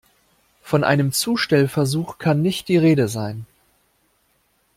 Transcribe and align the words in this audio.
Von 0.63 0.83
einem 0.83 1.11
Zustellversuch 1.11 2.17
kann 2.17 2.41
nicht 2.41 2.69
die 2.69 2.77
Rede 2.77 3.07
sein. 3.07 3.45